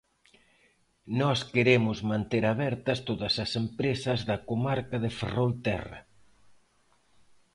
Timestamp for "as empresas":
3.45-4.19